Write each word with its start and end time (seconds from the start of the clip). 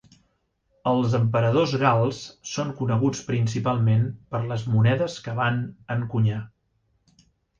Els 0.91 1.11
emperadors 1.17 1.73
gals 1.83 2.21
son 2.53 2.71
coneguts 2.79 3.21
principalment 3.29 4.09
per 4.33 4.41
les 4.53 4.65
monedes 4.77 5.19
que 5.27 5.35
van 5.43 5.63
encunyar. 5.97 6.41